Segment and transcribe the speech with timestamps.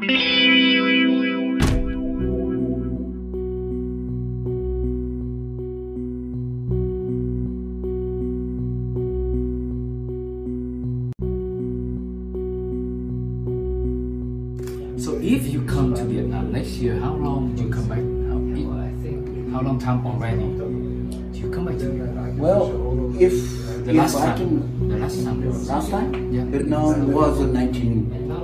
[0.00, 0.06] So
[15.20, 17.98] if you come to Vietnam next year, how long do you come back?
[17.98, 20.42] How, how long time already?
[21.32, 22.38] Do you come back to Vietnam?
[22.38, 23.32] Well, if,
[23.84, 24.36] The if last I time.
[24.38, 25.66] can, The last time.
[25.66, 26.32] last time?
[26.32, 26.44] Yeah.
[26.44, 27.52] Vietnam was in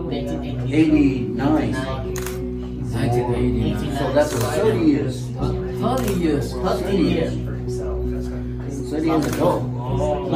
[0.04, 1.72] 1989.
[2.92, 3.96] 1989.
[3.96, 5.26] So that's 30 years.
[5.30, 6.52] 30 years.
[6.52, 7.32] 30 years.
[8.90, 9.70] 30 years ago.
[9.96, 10.28] Oh.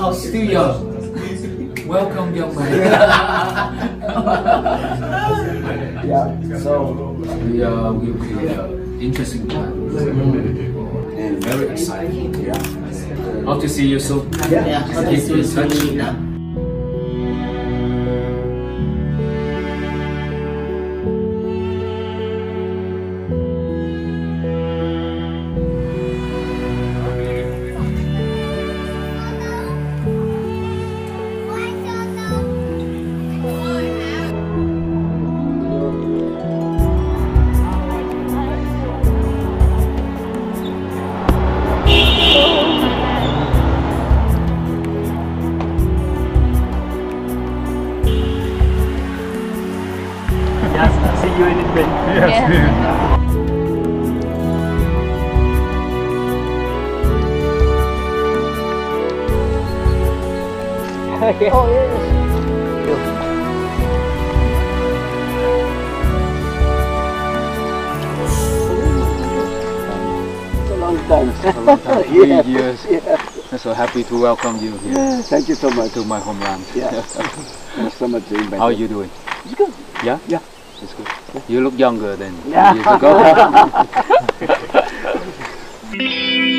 [0.00, 0.88] Oh, young.
[1.88, 2.80] Welcome, young man.
[6.08, 6.58] Yeah.
[6.58, 6.92] So,
[7.48, 8.10] we uh, be
[8.48, 8.66] uh,
[9.00, 9.72] interesting time.
[11.18, 12.34] and Very exciting.
[12.44, 12.58] yeah.
[13.44, 14.30] Hope to see you soon.
[14.50, 14.84] Yeah.
[15.10, 15.74] Keep in touch.
[15.74, 16.27] Yes,
[72.18, 72.42] three Yeah.
[72.42, 72.84] years.
[72.90, 73.52] Yeah.
[73.52, 75.92] I'm so happy to welcome you here Yeah, Thank you so much.
[75.92, 76.64] to my homeland.
[76.74, 76.90] Yeah.
[77.76, 79.10] Thanks so much How are you doing?
[79.44, 79.72] It's good.
[80.02, 80.18] Yeah?
[80.26, 80.40] Yeah.
[80.82, 81.08] It's good.
[81.48, 82.74] You look younger than Yeah.
[82.74, 83.18] years ago.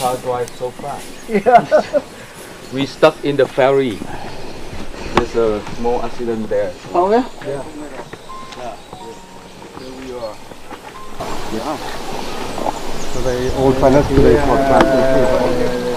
[0.00, 1.04] car drives so fast.
[1.28, 1.60] Yeah.
[2.72, 3.98] We stuck in the ferry.
[5.14, 6.72] There's a small accident there.
[6.94, 7.28] Oh, yeah?
[7.44, 7.60] Here
[10.00, 10.32] we are.
[13.60, 14.88] Old Finance Today podcast.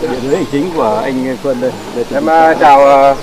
[0.02, 1.72] Điện lý chính của anh Quân đây.
[2.13, 3.18] Em uh, chào uh,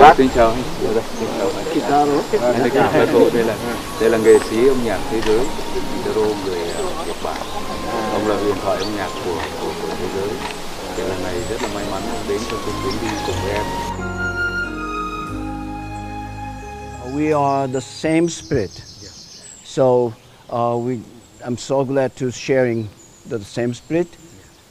[0.00, 0.16] bác.
[0.16, 0.62] Xin chào anh.
[0.94, 2.18] Đây, xin chào anh.
[2.32, 3.54] Đây là Kitaro, đây là
[4.00, 5.40] đây là nghệ sĩ âm nhạc thế giới
[6.02, 7.36] Kitaro người uh, Nhật Bản
[8.14, 9.72] ông là huyền thoại âm nhạc của của,
[10.14, 10.28] giới
[10.96, 13.64] thì lần này rất là may mắn đến trong cái chuyến đi cùng với em
[17.14, 18.70] We are the same spirit.
[19.62, 20.12] So
[20.50, 20.98] uh, we,
[21.44, 22.88] I'm so glad to sharing
[23.30, 24.06] the same spirit,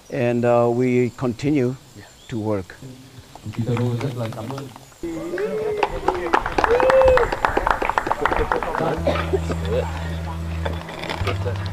[0.10, 1.76] and uh, we continue
[2.28, 2.76] to work.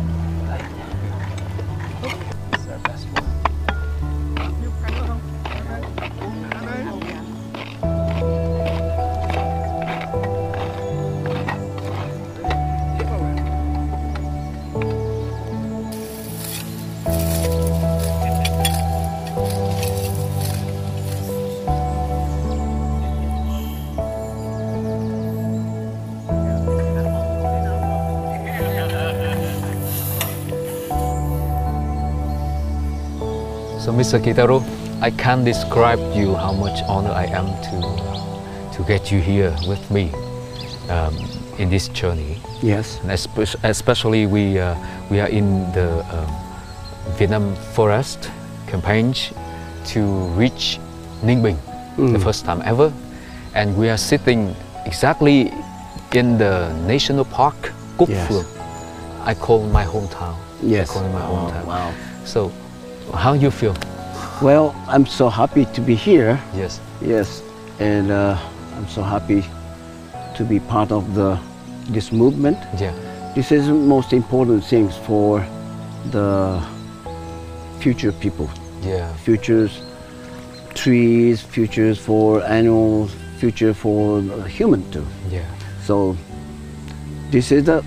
[34.01, 34.17] Mr.
[34.19, 34.63] Kitaro,
[34.99, 37.77] I can't describe you how much honor I am to
[38.73, 40.09] to get you here with me
[40.89, 41.13] um,
[41.61, 42.41] in this journey.
[42.65, 42.97] Yes.
[43.05, 43.11] And
[43.61, 44.73] especially we uh,
[45.13, 46.25] we are in the um,
[47.21, 48.31] Vietnam forest
[48.65, 49.13] campaign
[49.93, 50.01] to
[50.33, 50.79] reach
[51.21, 51.57] Ninh Bình,
[51.97, 52.23] the Mm.
[52.25, 52.89] first time ever,
[53.53, 54.55] and we are sitting
[54.89, 55.53] exactly
[56.17, 57.69] in the national park
[58.01, 58.33] Cúc Yes.
[59.29, 60.33] I call my hometown.
[60.65, 60.89] Yes.
[60.89, 61.65] I call it my Oh, hometown.
[61.69, 61.93] wow.
[62.25, 62.49] So,
[63.13, 63.75] how you feel?
[64.41, 66.39] Well, I'm so happy to be here.
[66.55, 66.79] Yes.
[67.01, 67.43] Yes,
[67.79, 68.37] and uh,
[68.75, 69.43] I'm so happy
[70.35, 71.37] to be part of the
[71.89, 72.57] this movement.
[72.79, 72.93] Yeah.
[73.35, 75.45] This is the most important things for
[76.11, 76.61] the
[77.79, 78.49] future people,
[78.81, 79.13] Yeah.
[79.25, 79.81] futures
[80.73, 85.05] trees, futures for animals, future for the human too.
[85.29, 85.45] Yeah.
[85.83, 86.17] So
[87.29, 87.83] this is the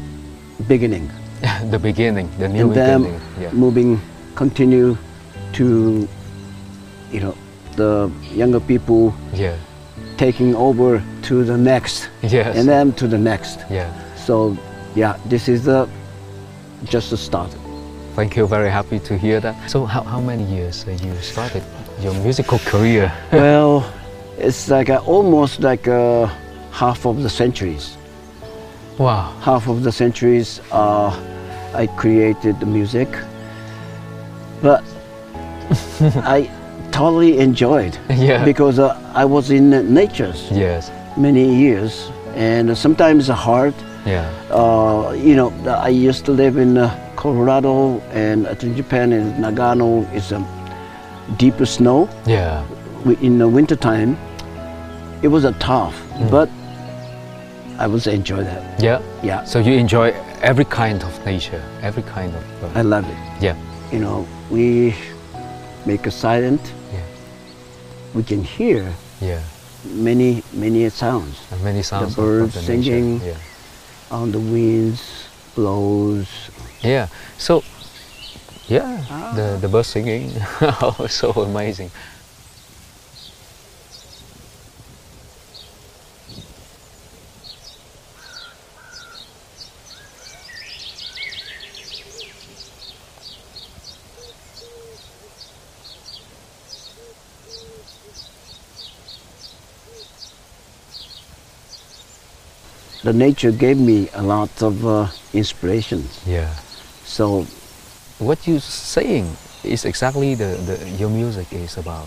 [0.69, 1.11] beginning.
[1.71, 3.21] the beginning, the new and then beginning.
[3.41, 3.53] Yeah.
[3.53, 4.01] moving,
[4.35, 4.97] continue
[5.55, 6.09] to,
[7.15, 7.35] you know,
[7.77, 9.55] the younger people Yeah.
[10.17, 12.57] taking over to the next, Yes.
[12.57, 13.59] and then to the next.
[13.71, 13.89] yeah.
[14.27, 14.57] So,
[14.95, 15.87] yeah, this is the
[16.85, 17.51] just the start.
[18.17, 18.47] Thank you.
[18.47, 19.55] Very happy to hear that.
[19.71, 21.63] So, how, how many years you started
[22.01, 23.13] your musical career?
[23.33, 23.85] well,
[24.39, 26.27] it's like a, almost like a
[26.71, 27.97] half of the centuries.
[28.99, 29.33] wow.
[29.41, 31.11] Half of the centuries, uh,
[31.75, 33.09] I created the music,
[34.63, 34.83] but
[36.37, 36.49] I
[36.95, 37.99] totally enjoyed
[38.29, 38.45] Yeah.
[38.45, 40.91] because uh, I was in nature's Yes.
[41.17, 43.75] many years, and sometimes hard.
[44.07, 44.29] Yeah.
[44.51, 45.51] Uh, you know,
[45.89, 50.45] I used to live in uh, Colorado and uh, in Japan in Nagano is um,
[51.39, 52.09] deeper snow.
[52.27, 52.65] Yeah.
[53.21, 54.17] In the winter time,
[55.23, 56.31] it was a tough, Mm.
[56.31, 56.49] but
[57.79, 58.63] I was enjoy that.
[58.81, 59.01] Yeah.
[59.23, 62.43] Yeah, So you enjoy every kind of nature, every kind of.
[62.63, 63.17] Uh, I love it.
[63.43, 63.57] yeah.
[63.93, 64.95] You know, we
[65.87, 66.61] make a silent.
[68.15, 69.41] We can hear Yeah.
[69.85, 72.13] many many sounds And many sounds.
[72.13, 73.21] of- of birds the singing.
[73.25, 73.35] Yeah.
[74.11, 75.01] on the winds,
[75.57, 76.29] blows.
[76.83, 77.09] Yeah.
[77.39, 77.63] So.
[78.69, 79.05] Yeah.
[79.11, 79.33] Ah.
[79.37, 80.31] The the bird singing.
[80.61, 81.91] oh, so amazing.
[103.05, 106.05] The nature gave me a lot of uh, inspiration.
[106.27, 106.49] Yeah.
[107.05, 107.47] So
[108.19, 109.27] What you saying
[109.65, 112.07] is exactly the, the your music is about.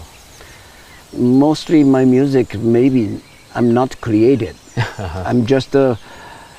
[1.14, 3.22] mostly my music, maybe
[3.56, 4.56] I'm not created.
[5.30, 5.96] I'm just, uh,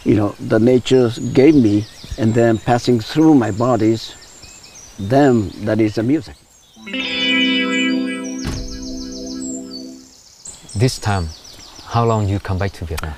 [0.05, 1.85] you know, the nature gave me,
[2.19, 4.15] and then passing through my bodies.
[4.99, 6.37] Them that is the music.
[10.77, 11.29] This time,
[11.95, 13.15] how long you come back to Vietnam?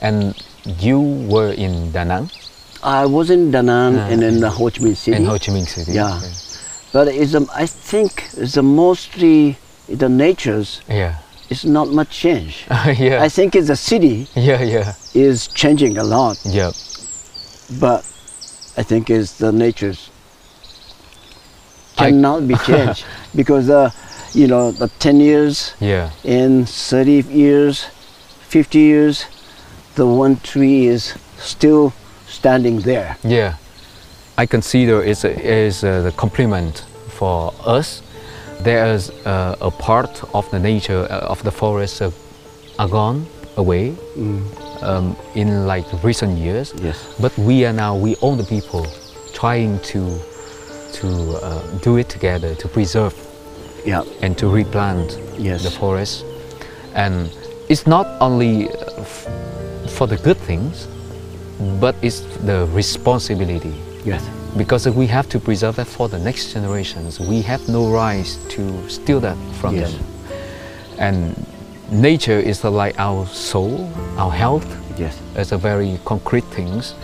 [0.00, 0.34] And
[0.78, 2.30] you were in Da Nang,
[2.82, 5.16] I was in Da Nang Ah, and in the Ho Chi Minh City.
[5.16, 5.92] in Ho Chi Minh City.
[5.92, 6.20] Yeah.
[6.92, 9.56] But it's, um, I think it's mostly
[9.88, 11.16] the natures Yeah.
[11.50, 12.64] Is not much change.
[12.70, 13.22] yeah.
[13.22, 16.70] I think it's the city yeah, yeah, is changing a lot, yeah.
[17.80, 18.00] but
[18.76, 20.10] I think it's the natures
[21.96, 23.04] cannot be changed
[23.34, 23.90] because uh,
[24.32, 26.10] you know the 10 years Yeah.
[26.24, 27.84] in 30 years,
[28.48, 29.26] 50 years,
[29.96, 31.92] the one tree is still
[32.28, 33.16] standing there.
[33.24, 33.56] Yeah,
[34.38, 38.02] I consider it's a, is a, the compliment for us.
[38.62, 42.10] There is uh, a part of the nature uh, of the forest uh,
[42.78, 43.26] are gone
[43.56, 43.94] away
[44.82, 46.74] um, in like recent years.
[46.82, 46.96] Yes.
[47.20, 48.86] But we are now we own the people
[49.32, 50.18] trying to
[50.92, 51.08] to
[51.42, 53.14] uh, do it together to preserve
[53.86, 54.02] Yeah.
[54.22, 55.62] and to replant Yes.
[55.62, 56.24] the forest.
[56.94, 57.30] And
[57.68, 59.26] it's not only uh, f-
[59.96, 60.86] for the good things,
[61.80, 64.22] but it's the responsibility Yes.
[64.56, 67.20] Because we have to preserve that for the next generations.
[67.20, 69.92] We have no rights to steal that from Yes.
[69.92, 70.04] them.
[70.98, 71.46] And
[71.90, 73.88] nature is like our soul,
[74.18, 74.66] our health.
[74.98, 75.16] Yes.
[75.36, 76.94] It's a very concrete things.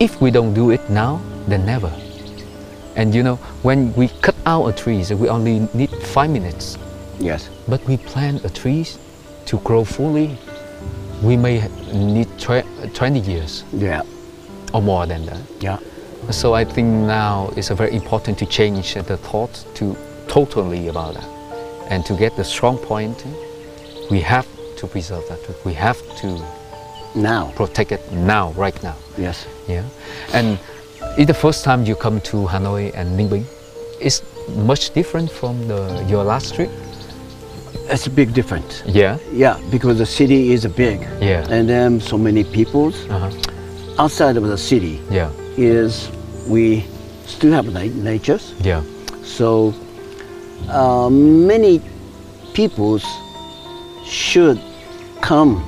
[0.00, 1.92] If we don't do it now, then never.
[2.96, 6.78] And you know, when we cut out a tree, we only need five minutes.
[7.20, 7.48] Yes.
[7.68, 8.86] But we plant a tree
[9.46, 10.36] to grow fully,
[11.22, 14.02] we may need 20 years Yeah.
[14.72, 15.40] or more than that.
[15.60, 15.78] Yeah.
[16.30, 21.28] So I think now it's very important to change the thought to totally about that.
[21.90, 23.24] And to get the strong point,
[24.10, 25.38] we have to preserve that.
[25.64, 26.40] We have to
[27.14, 27.52] Now.
[27.54, 28.96] protect it now, right now.
[29.18, 29.46] Yes.
[29.68, 29.84] Yeah.
[30.32, 30.58] And
[31.16, 33.44] it's the first time you come to Hanoi and Ninh Bình.
[34.00, 34.22] It's
[34.56, 36.70] much different from the, your last trip.
[37.90, 38.82] It's a big difference.
[38.86, 39.18] Yeah.
[39.32, 41.00] Yeah, because the city is big.
[41.20, 41.46] Yeah.
[41.50, 42.96] And then so many peoples.
[43.08, 43.30] Uh-huh.
[43.98, 45.30] Outside of the city Yeah.
[45.56, 46.10] Is
[46.48, 46.84] we
[47.26, 48.54] still have na- natures.
[48.60, 48.82] Yeah.
[49.22, 49.74] So
[50.68, 51.80] uh, many
[52.54, 53.04] peoples
[54.04, 54.60] should
[55.20, 55.62] come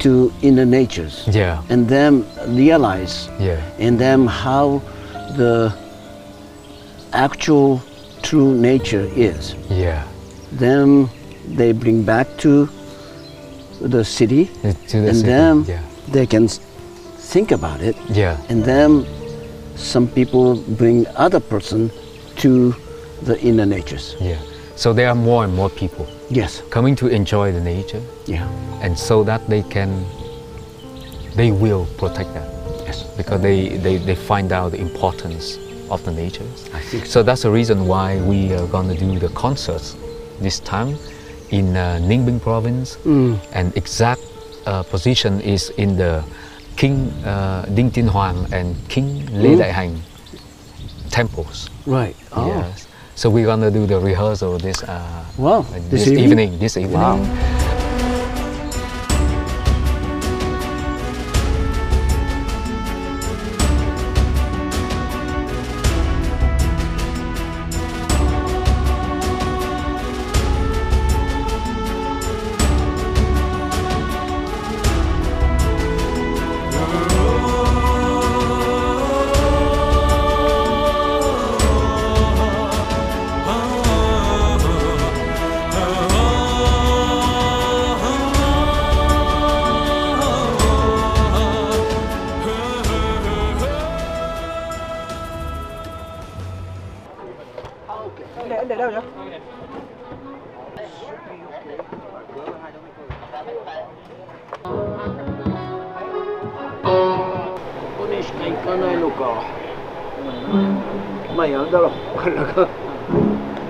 [0.00, 1.62] to in the natures Yeah.
[1.70, 3.60] and then realize Yeah.
[3.78, 4.82] and then how
[5.36, 5.72] the
[7.12, 7.80] actual
[8.22, 9.54] true nature is.
[9.70, 10.02] Yeah.
[10.52, 11.08] Then
[11.56, 12.68] they bring back to
[13.80, 15.80] the city, To the and city, then yeah.
[16.08, 16.48] they can
[17.32, 18.36] think about it, Yeah.
[18.48, 19.06] and then
[19.76, 21.90] some people bring other person
[22.36, 22.74] to
[23.22, 24.16] the inner natures.
[24.20, 24.38] Yeah.
[24.76, 28.48] So there are more and more people Yes, coming to enjoy the nature, yeah,
[28.82, 30.04] and so that they can,
[31.36, 32.48] they will protect that
[32.86, 33.04] yes.
[33.16, 35.58] because they, they, they find out the importance
[35.90, 36.44] of the nature.
[36.72, 39.96] I think So that's the reason why we are going to do the concerts
[40.40, 40.96] this time
[41.50, 43.38] in uh, Ninh province, Mm.
[43.52, 44.22] and exact
[44.66, 46.24] uh, position is in the
[46.76, 49.58] King uh, Đinh Tiên Hoàng and King Lê Mm.
[49.58, 49.90] Đại Hành
[51.10, 51.68] temples.
[51.86, 52.14] Right.
[52.36, 52.86] Oh, Yes.
[53.16, 55.00] So we're gonna do the rehearsal this uh,
[55.38, 56.24] Wow, uh, this this, evening?
[56.30, 56.58] evening?
[56.60, 57.00] This evening.
[57.00, 57.63] Wow.
[98.36, 99.00] Anh để, anh để đâu nhá?
[108.24, 109.42] しか行かないのか。
[111.36, 111.90] まあやるだろう。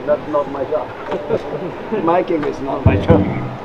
[0.06, 0.86] That's not my job.
[2.04, 3.63] Making is not my job.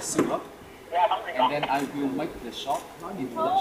[0.00, 0.44] Syrup,
[1.34, 2.82] and then I will make the short
[3.18, 3.57] introduction.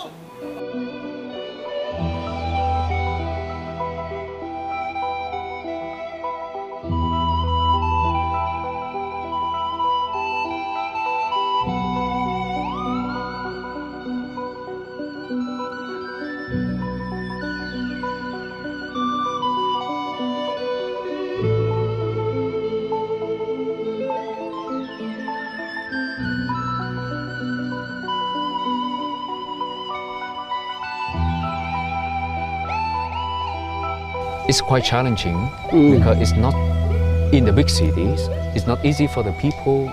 [34.47, 36.53] It's quite challenging because it's not
[37.33, 38.27] in the big cities.
[38.55, 39.91] It's not easy for the people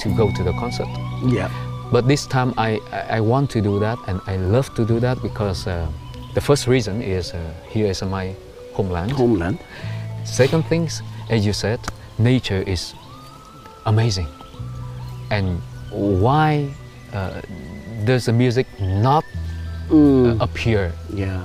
[0.00, 0.88] to go to the concert.
[1.26, 1.50] Yeah.
[1.90, 5.20] But this time I, I want to do that and I love to do that
[5.22, 5.86] because uh,
[6.34, 7.38] the first reason is uh,
[7.68, 8.34] here is my
[8.74, 9.12] homeland.
[9.12, 9.58] Homeland.
[10.24, 11.80] Second things, as you said,
[12.18, 12.94] nature is
[13.86, 14.28] amazing.
[15.30, 15.60] And
[15.90, 16.70] why
[17.12, 17.40] uh,
[18.04, 19.24] does the music not
[19.92, 21.44] Mm, uh, appear yeah.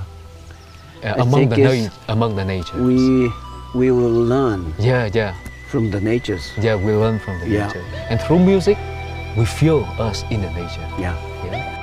[1.15, 2.77] Uh, among the na- among the nature?
[2.81, 3.31] We
[3.75, 5.33] we will learn yeah, yeah,
[5.71, 6.51] from the natures.
[6.61, 6.75] yeah.
[6.75, 7.67] We learn from the Yeah.
[7.67, 8.77] nature, and through music,
[9.37, 10.87] we feel us in the nature.
[10.99, 11.15] Yeah.
[11.45, 11.76] Yeah.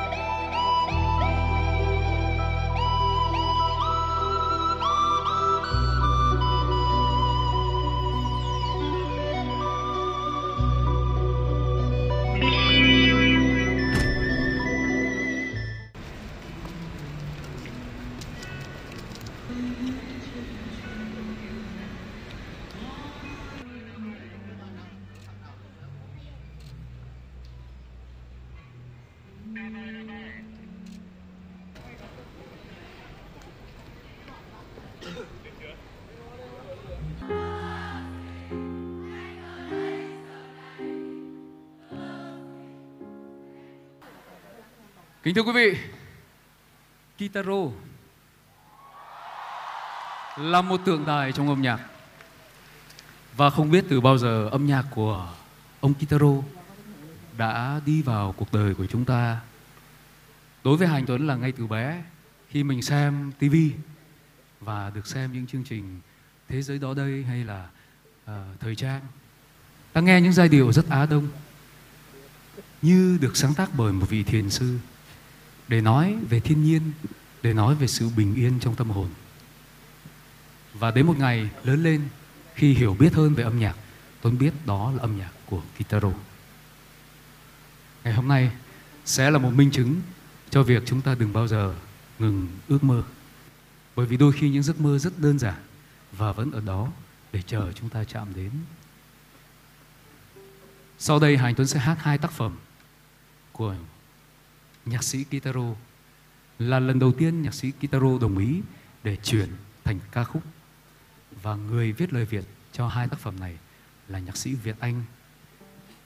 [45.35, 45.79] Kính thưa quý vị,
[47.29, 47.63] Kitaro
[50.37, 51.81] là một tượng đài trong âm nhạc.
[53.37, 55.29] Và không biết từ bao giờ âm nhạc của
[55.81, 56.33] ông Kitaro
[57.39, 59.41] đã đi vào cuộc đời của chúng ta.
[60.65, 62.03] Đối với Hành Tuấn là ngay từ bé
[62.49, 63.55] khi mình xem TV
[64.61, 66.01] và được xem những chương trình
[66.49, 67.69] Thế giới đó đây hay là
[68.25, 69.01] uh, thời trang
[69.93, 71.29] ta nghe những giai điệu rất Á Đông
[72.83, 74.79] như được sáng tác bởi một vị thiền sư
[75.69, 76.93] để nói về thiên nhiên,
[77.43, 79.09] để nói về sự bình yên trong tâm hồn.
[80.75, 82.09] Và đến một ngày lớn lên,
[82.55, 83.77] khi hiểu biết hơn về âm nhạc,
[84.21, 86.13] Tuấn biết đó là âm nhạc của Kitaro.
[88.05, 88.51] Ngày hôm nay
[89.05, 90.01] sẽ là một minh chứng
[90.51, 91.75] cho việc chúng ta đừng bao giờ
[92.19, 93.03] ngừng ước mơ.
[93.97, 95.55] Bởi vì đôi khi những giấc mơ rất đơn giản
[96.13, 96.89] và vẫn ở đó
[97.33, 98.51] để chờ chúng ta chạm đến.
[100.99, 102.57] Sau đây Hà Anh Tuấn sẽ hát hai tác phẩm
[103.53, 103.75] của
[104.87, 105.75] nhạc sĩ Kitaro.
[106.59, 108.61] Là lần đầu tiên nhạc sĩ Kitaro đồng ý
[109.03, 109.49] để chuyển
[109.85, 110.43] thành ca khúc
[111.43, 113.59] và người viết lời Việt cho hai tác phẩm này
[114.09, 115.05] là nhạc sĩ Việt Anh.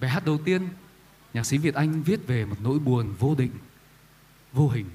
[0.01, 0.69] Bài hát đầu tiên,
[1.35, 3.53] nhạc sĩ Việt Anh viết về một nỗi buồn vô định,
[4.53, 4.87] vô hình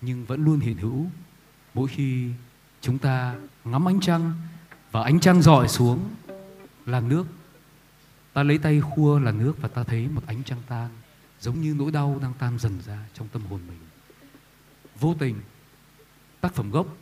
[0.00, 1.10] nhưng vẫn luôn hiện hữu
[1.74, 2.28] mỗi khi
[2.80, 3.34] chúng ta
[3.64, 4.32] ngắm ánh trăng
[4.90, 6.10] và ánh trăng rọi xuống
[6.86, 7.26] làn nước
[8.32, 10.88] ta lấy tay khua làn nước và ta thấy một ánh trăng tan
[11.40, 13.78] giống như nỗi đau đang tan dần ra trong tâm hồn mình.
[15.00, 15.40] Vô tình,
[16.40, 16.96] tác phẩm gốc,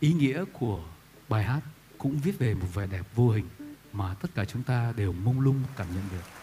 [0.00, 0.84] ý nghĩa của
[1.28, 1.60] bài hát
[1.98, 3.48] cũng viết về một vẻ đẹp vô hình
[3.92, 6.41] mà tất cả chúng ta đều mông lung cảm nhận được.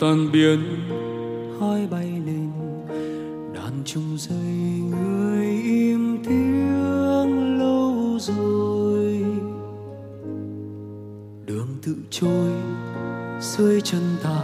[0.00, 0.60] Tan biến.
[1.60, 2.50] Hai bay lên
[3.54, 4.36] đàn chung dây
[4.90, 9.24] người im tiếng lâu rồi.
[11.46, 12.52] Đường tự trôi
[13.40, 14.40] dưới chân ta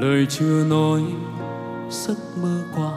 [0.00, 1.00] lời chưa nói
[1.90, 2.92] giấc mơ qua.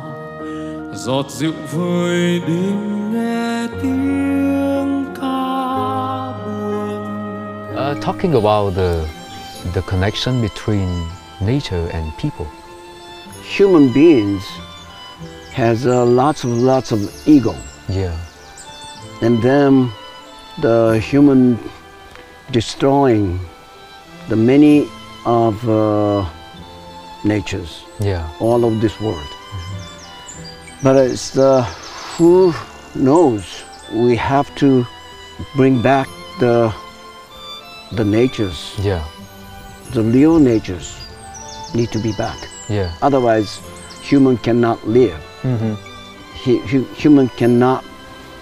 [0.96, 7.92] Giọt rượu vơi đêm nghe tiếng ca buồn.
[7.92, 9.06] Uh, talking about the
[9.74, 10.88] the connection between
[11.46, 12.48] nature and people.
[13.44, 14.44] Human beings
[15.52, 17.56] has uh, lots of lots of ego,
[17.90, 18.16] Yeah.
[19.22, 19.92] and then
[20.62, 21.60] the human
[22.52, 23.40] destroying
[24.30, 24.88] the many
[25.26, 26.26] of uh,
[27.24, 28.28] natures, Yeah.
[28.40, 29.28] all of this world.
[30.82, 31.64] But it's the
[32.18, 32.54] who
[32.96, 33.44] knows?
[33.94, 34.86] We have to
[35.56, 36.08] bring back
[36.40, 36.74] the
[37.92, 39.04] the natures, Yeah.
[39.94, 41.03] the real natures
[41.74, 42.38] need to be back.
[42.70, 42.94] Yeah.
[43.02, 43.60] Otherwise,
[44.02, 45.20] human cannot live.
[45.42, 45.74] Mm-hmm.
[46.44, 47.84] He, hu- human cannot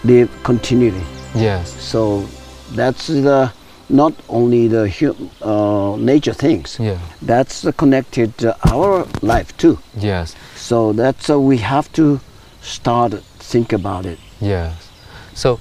[0.04, 1.04] live continually.
[1.36, 1.72] Yes.
[1.82, 2.26] So
[2.72, 3.52] that's the
[3.90, 6.78] not only the hu- uh, nature things.
[6.80, 7.00] Yeah.
[7.22, 9.80] That's connected to our life too.
[9.98, 10.36] Yes.
[10.56, 12.20] So that's uh, we have to
[12.62, 13.14] start
[13.52, 14.20] think about it.
[14.40, 14.90] Yes.
[15.34, 15.58] So,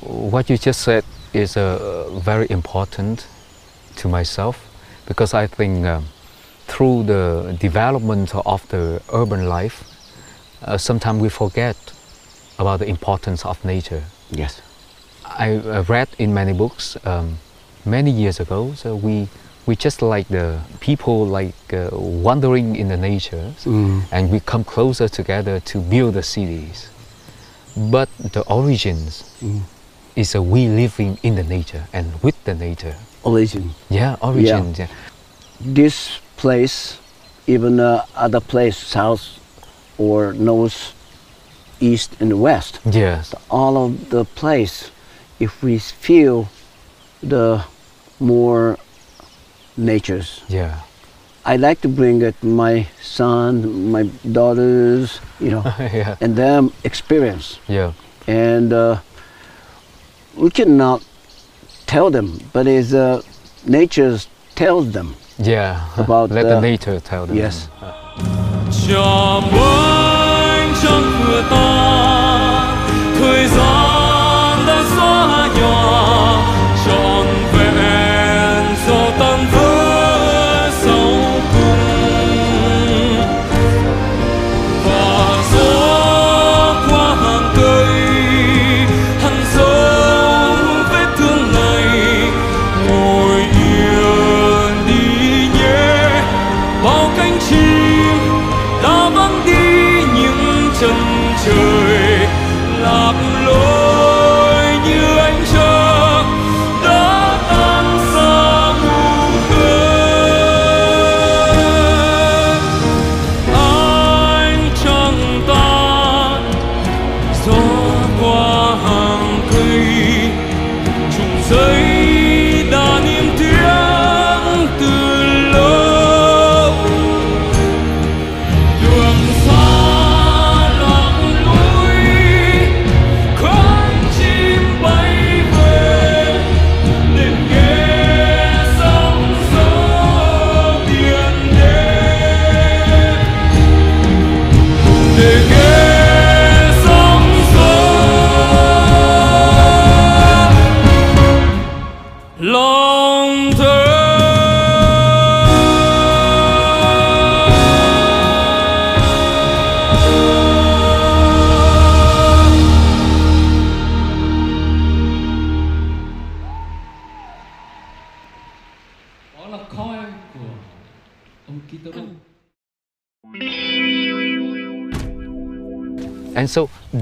[0.00, 3.26] what you just said is uh, very important
[3.96, 4.56] to myself
[5.06, 6.04] because I think um,
[6.74, 9.84] through the development of the urban life,
[10.62, 11.76] uh, sometimes we forget
[12.58, 14.02] about the importance of nature.
[14.30, 14.60] Yes.
[15.24, 17.38] I uh, read in many books um,
[17.84, 18.72] many years ago.
[18.74, 19.28] So we
[19.66, 24.02] we just like the people like uh, wandering in the nature, Mm.
[24.12, 26.90] and we come closer together to build the cities.
[27.76, 29.60] But the origins Mm.
[30.16, 32.96] is uh, we living in the nature and with the nature.
[33.22, 33.70] Origin.
[33.90, 34.78] Yeah, origins.
[34.78, 34.88] Yeah.
[35.60, 36.98] This place,
[37.46, 39.38] even uh, other place, south
[39.98, 40.92] or north,
[41.80, 42.80] east and west.
[42.90, 43.34] Yes.
[43.50, 44.90] all of the place
[45.40, 46.48] if we feel
[47.22, 47.64] the
[48.20, 48.78] more
[49.76, 50.80] natures Yeah.
[51.44, 56.16] i like to bring it my son my daughters you know yeah.
[56.20, 57.92] and them experience Yeah.
[58.28, 58.98] and uh,
[60.36, 61.02] we cannot
[61.86, 63.20] tell them but it's uh,
[63.66, 64.18] nature
[64.54, 65.80] tells them Yeah.
[65.96, 67.36] About Let the- the nature tell them.
[67.36, 67.68] yes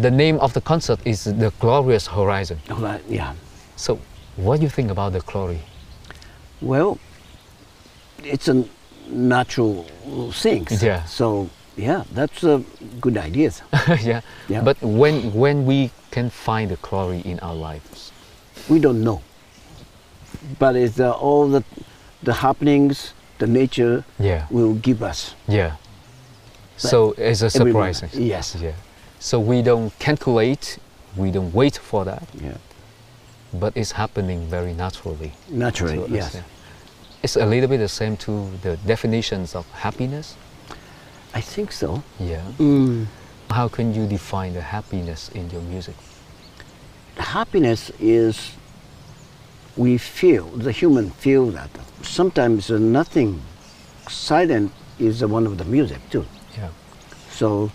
[0.03, 2.59] the name of the concert is the Glorious Horizon.
[2.69, 3.35] Right, yeah.
[3.77, 3.99] So
[4.37, 5.61] what do you think about the glory?
[6.61, 6.99] Well,
[8.25, 8.65] it's a
[9.09, 9.85] natural
[10.33, 10.67] thing.
[10.71, 11.05] Yeah.
[11.05, 12.63] So yeah, that's a
[13.01, 13.53] good idea.
[14.03, 14.21] yeah.
[14.49, 14.63] Yeah.
[14.63, 18.13] But when when we can find the glory in our lives?
[18.69, 19.21] we don't know.
[20.59, 21.65] But it's uh, all the
[22.23, 24.47] the happenings, the nature Yeah.
[24.51, 25.35] will give us.
[25.49, 25.77] Yeah.
[26.77, 28.03] So it's a surprise.
[28.15, 28.57] Yes.
[28.61, 28.73] Yeah.
[29.23, 30.79] So we don't calculate,
[31.17, 32.57] we don't wait for that, Yeah.
[33.55, 35.31] but it's happening very naturally.
[35.49, 36.35] Naturally, yes.
[36.35, 36.43] yeah.
[37.23, 40.35] It's a little bit the same to the definitions of happiness.
[41.33, 42.03] I think so.
[42.19, 42.43] Yeah.
[42.59, 43.07] Mm.
[43.49, 45.95] How can you define the happiness in your music?
[47.17, 48.51] Happiness is
[49.77, 51.71] we feel the human feel that
[52.03, 53.41] sometimes nothing
[54.09, 56.27] silent is one of the music too.
[56.59, 56.71] Yeah.
[57.31, 57.71] So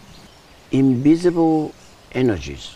[0.72, 1.74] invisible
[2.12, 2.76] energies.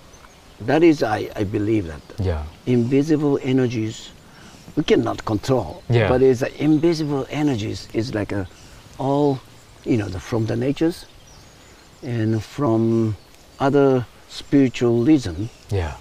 [0.61, 2.43] That is I, I believe that Yeah.
[2.65, 4.09] invisible energies
[4.75, 5.83] we cannot control.
[5.89, 6.07] Yeah.
[6.07, 8.47] But it's invisible energies is like a
[8.97, 9.39] all
[9.83, 11.05] you know the, from the natures
[12.03, 13.15] and from
[13.59, 15.95] other spiritualism Yeah.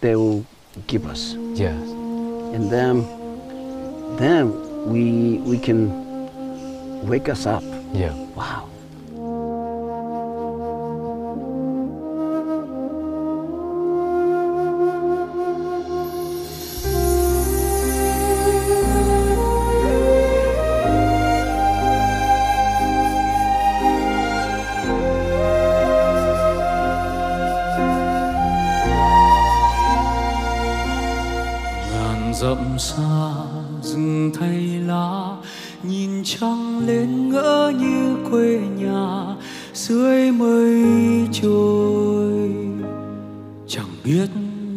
[0.00, 0.44] they will
[0.86, 1.34] give us.
[1.54, 1.74] Yeah.
[2.54, 3.04] And then
[4.16, 4.52] then
[4.90, 5.90] we we can
[7.08, 7.62] wake us up.
[7.92, 8.14] Yeah.
[8.36, 8.68] Wow.
[44.04, 44.28] Biết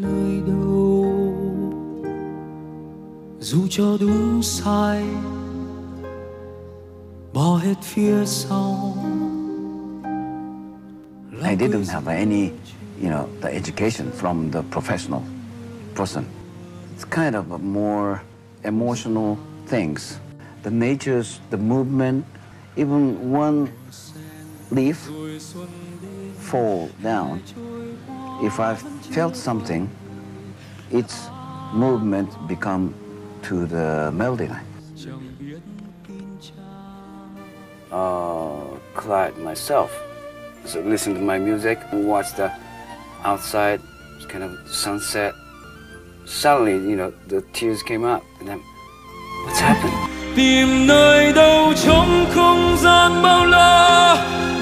[0.01, 1.33] nơi đâu
[3.39, 5.05] dù cho đúng sai
[7.33, 8.93] bỏ hết phía sau
[11.43, 12.51] I didn't have any,
[13.01, 15.21] you know, the education from the professional
[15.95, 16.23] person.
[16.95, 18.21] It's kind of a more
[18.63, 19.37] emotional
[19.67, 20.17] things.
[20.63, 22.25] The natures, the movement,
[22.75, 23.67] even one
[24.71, 24.97] leaf
[26.39, 27.39] fall down.
[28.41, 29.89] If I felt something,
[30.91, 31.29] its
[31.73, 32.93] movement become
[33.43, 34.65] to the melody line.
[37.91, 39.91] uh, Clyde myself.
[40.65, 42.51] So listen to my music and watch the
[43.23, 43.79] outside
[44.27, 45.33] kind of sunset.
[46.25, 48.61] Suddenly, you know, the tears came up and then,
[49.45, 49.93] what's happened?
[50.35, 54.15] tìm nơi đâu trong không gian bao la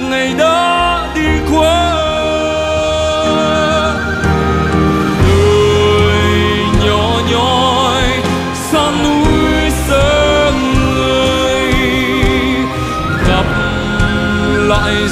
[0.10, 1.85] ngày đã đi qua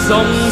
[0.10, 0.43] lại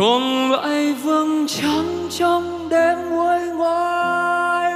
[0.00, 4.72] còn lại vầng trăng trong đêm nguôi ngoai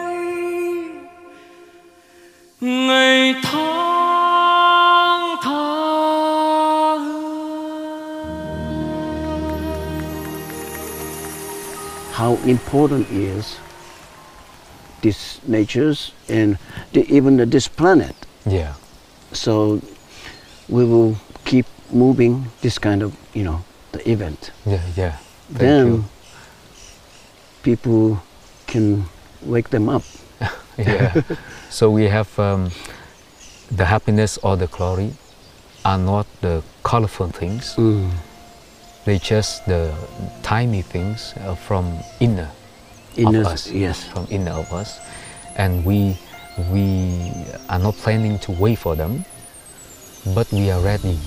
[2.60, 5.84] ngày tháng tha
[12.12, 13.56] How important is
[15.02, 16.56] these natures and
[16.92, 18.14] the, even the, this planet.
[18.46, 18.74] Yeah.
[19.32, 19.78] So
[20.68, 23.60] we will keep moving this kind of, you know,
[23.94, 24.50] the event.
[24.66, 24.82] Yeah.
[24.96, 25.16] Yeah.
[25.48, 26.04] Thank then you.
[27.62, 28.22] people
[28.66, 29.04] can
[29.42, 30.02] wake them up.
[30.78, 31.22] yeah.
[31.70, 32.70] so we have um,
[33.70, 35.12] the happiness or the glory
[35.84, 37.74] are not the colorful things.
[37.76, 38.10] Mm.
[39.04, 39.92] They just the
[40.42, 42.50] tiny things uh, from inner
[43.16, 43.70] Inner- of us.
[43.70, 44.02] yes.
[44.04, 44.98] From inner of us,
[45.56, 46.16] and we
[46.72, 47.30] we
[47.68, 49.24] are not planning to wait for them,
[50.34, 51.18] but we are ready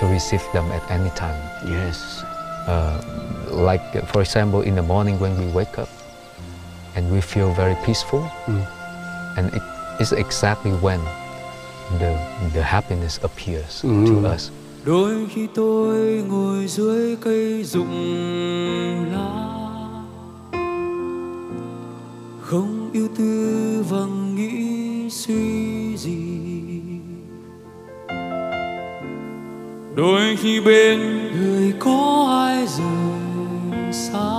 [0.00, 1.36] to receive them at any time.
[1.68, 2.24] Yes.
[2.66, 3.00] Uh,
[3.50, 5.88] like, for example, in the morning when we wake up
[6.96, 8.24] and we feel very peaceful,
[9.36, 9.62] and it
[10.00, 11.00] is exactly when
[11.98, 12.18] the,
[12.52, 14.50] the happiness appears to us.
[14.84, 19.50] đôi khi tôi ngồi dưới cây rụng lá
[22.40, 26.59] không yêu tư và nghĩ suy gì
[30.00, 30.98] đôi khi bên
[31.32, 34.30] người có ai rời xa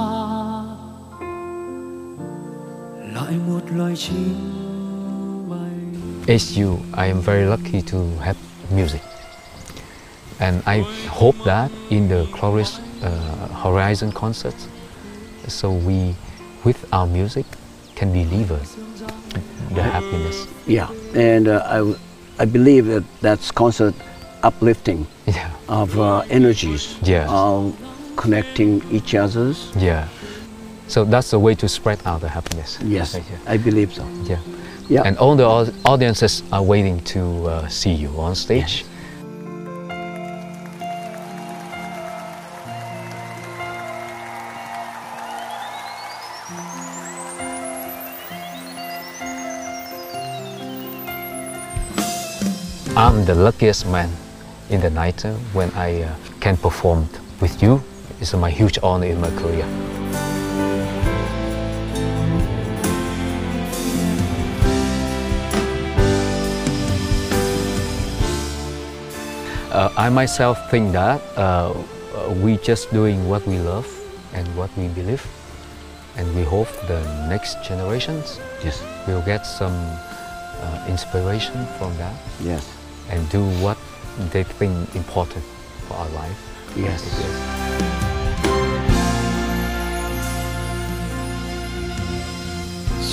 [3.13, 4.36] lại một loài chim
[5.50, 5.69] bay
[6.36, 8.38] As you, I am very lucky to have
[8.76, 9.02] music.
[10.39, 13.10] And I hope that in the Glorious uh,
[13.63, 14.56] Horizon concert,
[15.47, 16.15] so we,
[16.63, 17.45] with our music,
[17.95, 18.60] can deliver
[19.76, 20.47] the happiness.
[20.67, 21.97] Yeah, and uh, I, w-
[22.39, 23.93] I believe that that's concert
[24.44, 27.30] uplifting Yeah, of uh, energies, Yes.
[27.30, 27.72] uh,
[28.16, 29.72] connecting each other's.
[29.78, 30.08] yeah.
[30.88, 32.78] So that's the way to spread out the happiness.
[32.84, 33.54] Yes, Yeah.
[33.54, 34.04] I believe so.
[34.26, 34.38] yeah.
[34.90, 35.04] Yeah.
[35.06, 38.84] And all the audiences are waiting to uh, see you on stage.
[52.96, 54.10] I'm the luckiest man
[54.72, 57.08] in the night uh, when I uh, can perform
[57.42, 57.84] with you.
[58.22, 59.68] It's my huge honor in my career.
[69.72, 71.74] Uh, I myself think that uh,
[72.44, 73.88] we just doing what we love
[74.34, 75.26] and what we believe,
[76.18, 82.68] and we hope the next generations Yes, will get some uh, inspiration from that yes,
[83.10, 83.78] and do what
[84.32, 85.43] they think important
[85.88, 86.38] for our life.
[86.76, 87.62] yes.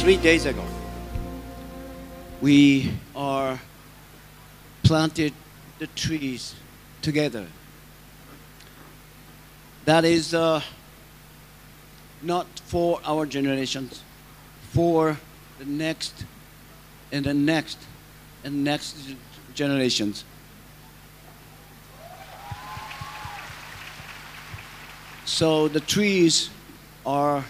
[0.09, 0.65] three days ago,
[2.41, 3.61] we are
[4.83, 5.35] planted
[5.79, 6.55] the trees
[7.03, 7.47] together.
[9.85, 10.63] That is uh,
[12.23, 14.03] not for our generations,
[14.71, 15.19] for
[15.59, 16.25] the next
[17.13, 17.79] and the next
[18.45, 18.97] and next
[19.55, 20.25] generations.
[25.29, 26.49] So the trees
[27.05, 27.45] are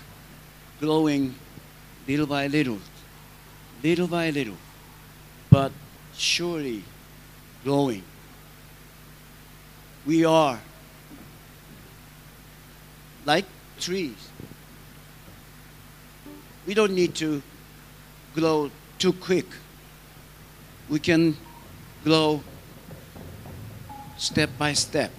[0.81, 1.37] growing
[2.09, 2.79] little by little,
[3.85, 4.57] little by little,
[5.49, 5.71] but
[6.13, 6.83] surely
[7.63, 8.03] growing.
[10.05, 10.59] We are
[13.25, 13.47] like
[13.79, 14.29] trees.
[16.67, 17.41] We don't need to
[18.35, 19.47] grow too quick.
[20.89, 21.37] We can
[22.03, 22.43] grow
[24.19, 25.13] step by step.